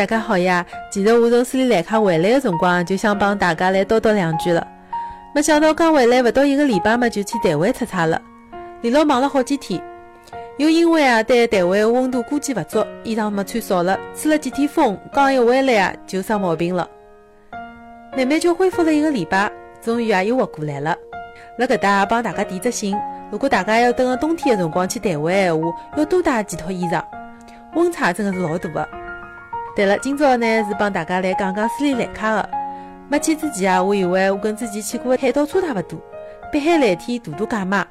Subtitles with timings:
[0.00, 0.64] 大家好呀！
[0.90, 4.66] 其实我从斯里兰卡回来的辰光，就想帮大家来叨叨两句了。
[5.34, 8.18] 没想到刚回来不到一个礼拜嘛，就去台湾出差了，
[8.80, 9.78] 连牢忙了好几天。
[10.56, 16.88] 又因为啊，对台湾的温度估计不足，衣裳没穿少了，吹了几天风，刚一回来啊，就生毛病了。
[18.16, 20.96] 慢慢就恢复了一个礼拜，终于啊又活过来了。
[21.58, 22.96] 辣搿搭帮大家提只醒：
[23.30, 27.04] 如果大家要等个冬天的辰光去台湾闲话，要多带几套衣裳，
[27.74, 28.88] 温差真的是老大的。
[29.80, 32.50] 对了，今朝呢是帮大家来讲讲斯里兰卡的。
[33.08, 35.98] 没去之前啊，我以为我跟之前去过的海岛差勿多，
[36.52, 37.86] 碧海蓝天，度度假嘛。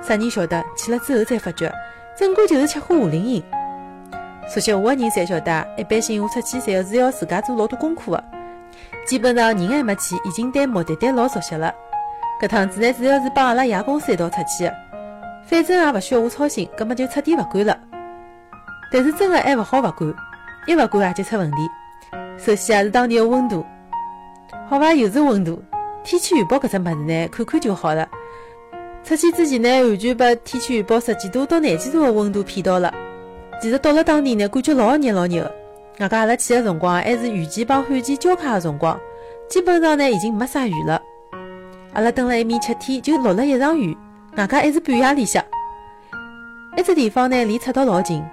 [0.00, 1.70] 啥人晓得去了之后才发觉，
[2.16, 3.44] 整个就是吃喝夏令营。
[4.48, 8.24] 熟悉我的人侪晓得，一般性我出去侪是要自家做老多功课的。
[9.06, 11.70] 基本上人还没去，已经对目的地老熟悉了。
[12.40, 14.74] 搿趟子呢，主要是帮阿拉爷公司一道出去的，
[15.44, 17.78] 反正也勿需要我操心，葛末就彻底勿管了。
[18.90, 20.14] 但是真的还勿好勿管，
[20.66, 21.56] 一勿管啊就出问题。
[22.38, 23.64] 首先啊是当地的温度。
[24.68, 25.62] 好吧，又是温度。
[26.02, 28.08] 天气预报搿只物事呢，看看就好了。
[29.02, 32.92] 出去之前呢，完全被天气预报十几度到廿几度的温度骗到了。
[33.60, 35.54] 其实到了当地呢，感觉老热老热的。
[35.98, 38.98] 外加阿拉去的辰光还是雨季帮旱季交叉的辰光，
[39.48, 41.00] 基本上呢已经没啥雨了。
[41.92, 43.96] 阿拉蹲了一面七天，就落了一场雨，
[44.36, 45.44] 外加还是半夜里向。
[46.76, 48.24] 一只地方呢离赤道老近，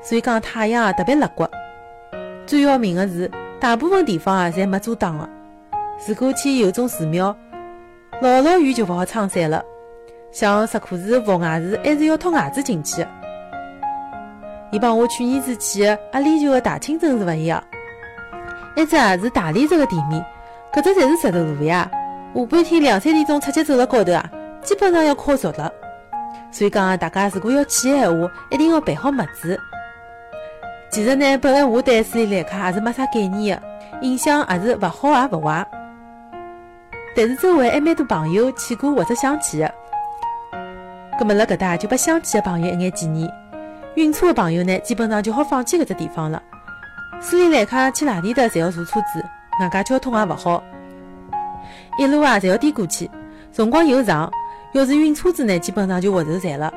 [0.00, 1.44] 所以讲太阳啊特别辣骨。
[2.50, 5.30] 最要命的是，大部分地方啊侪没遮挡的。
[6.08, 7.32] 如果去有种寺庙，
[8.20, 9.62] 落落雨就勿好撑伞了。
[10.32, 13.08] 像石窟寺、佛牙寺，还是要脱鞋子进去的。
[14.72, 17.62] 伊帮我去年子去的阿联酋的大清真是勿一样，
[18.74, 20.20] 一只啊是大理石的地面，
[20.72, 21.88] 搿只侪是石头路呀。
[22.34, 24.28] 下半天两三点钟出去走辣高头啊，
[24.60, 25.72] 基本上要靠熟了。
[26.50, 29.56] 所以讲啊，大家如果要去的闲话，一定要备好物子。
[30.90, 33.62] 其实呢，本来我对斯里兰卡也是没啥概念的，
[34.02, 35.64] 印象也是勿好也勿坏。
[37.14, 39.74] 但是周围还蛮多朋友去过或者想去的，
[41.16, 43.30] 葛末辣搿搭就拨想去的朋友一眼建议。
[43.96, 46.42] 晕车的朋友呢，基本上就好放弃搿只地方了。
[47.20, 49.24] 斯里兰卡去哪里的侪要坐车子，
[49.60, 50.62] 外加交通也勿好，
[51.98, 53.08] 一路啊侪要颠过去，
[53.52, 54.28] 辰光又长。
[54.72, 56.72] 要是晕车子呢，基本上就活受残了。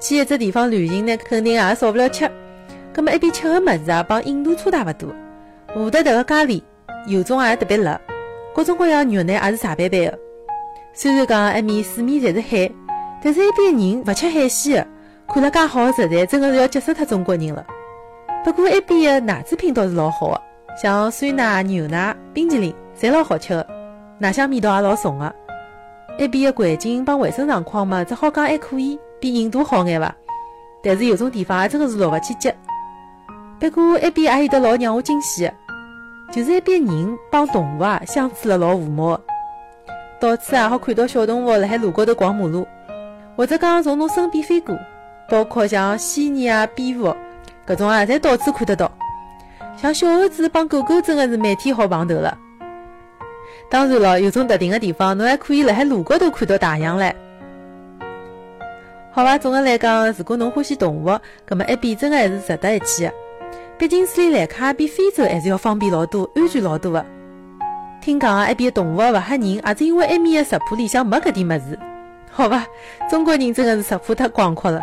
[0.00, 2.30] 去一只地方旅行呢，肯定也少勿了吃。
[2.96, 5.14] 葛么一边吃个物事啊，帮印度差大勿多。
[5.74, 6.62] 胡德迭个咖喱，
[7.06, 8.00] 油种也特别辣。
[8.54, 10.18] 各种各样肉呢，也是茶斑斑的。
[10.94, 12.72] 虽然讲埃面四面侪是海，
[13.22, 14.88] 但是一边人勿吃海鲜的，
[15.28, 17.62] 看了介好的食材，真的是要急死脱中国人了。
[18.42, 20.40] 不过一边的奶制品倒是老好的，
[20.82, 23.68] 像酸奶、牛奶、冰淇淋，侪老好吃的，
[24.18, 25.34] 奶香味道也老重的。
[26.18, 30.16] 一边的环境帮卫生状况嘛，只好讲还可以，比印度好眼伐。
[30.82, 32.50] 但是有种地方也真的是落勿去脚。
[33.58, 35.54] 不过一边也有得老让我惊喜的。
[36.32, 39.18] 就是一边人帮动物啊相处了老和睦，
[40.20, 42.66] 到处啊好看到小动物辣海路高头逛马路，
[43.36, 44.76] 或者讲从侬身边飞过，
[45.30, 47.14] 包括像蜥蜴啊、蝙蝠，
[47.64, 48.90] 搿种啊侪到处看得到。
[49.76, 52.36] 像小猴子帮狗狗真的是每天好碰头了。
[53.70, 57.12] 当然了，有种特定的地方，侬还可以辣海路高头看到大象唻。
[59.12, 63.12] 好伐，总的来讲，如果侬欢喜动物，葛末一边真的还是值得一去的。
[63.78, 67.04] 毕竟斯里兰卡比非洲还是要方便老多、安全老多的。
[68.00, 71.78] 听讲啊，埃边动物勿吓人，也是因为埃面的食谱里向没搿点物事。
[72.30, 72.66] 好吧，
[73.10, 74.80] 中国人真的是食谱太广阔了。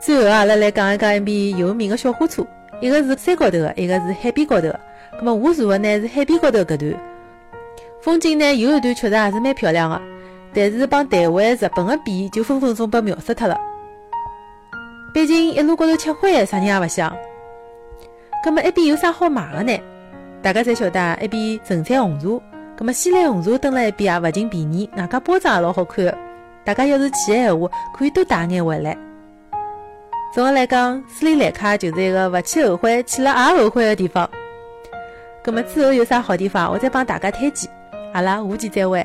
[0.00, 2.46] 最后阿拉来讲一讲埃边有名的小火车，
[2.80, 4.80] 一个是山高头的，一个是海边高头的。
[5.18, 6.94] 那么我坐的呢是海边高头搿段，
[8.00, 10.00] 风景呢有一段确实还是蛮漂亮的，
[10.54, 13.60] 但是帮台湾、日本的比，就分分钟被秒杀脱了。
[15.12, 17.14] 毕竟一路高头吃灰，啥人也勿想。
[18.42, 19.80] 葛么一边有啥好买的呢？
[20.40, 22.40] 大家侪晓得，一边神采红茶，
[22.76, 26.16] 葛么西兰红茶蹲辣一边也勿仅便宜，外加包装也老好看。
[26.64, 28.96] 大家要是去的闲话，可以多带眼回来。
[30.32, 34.28] 总的来讲，斯里兰卡就是一个勿去后悔，去了也后悔的地方。
[35.42, 37.70] 葛么之后有啥好地方，我再帮大家推荐。
[38.12, 39.04] 阿拉下期再会。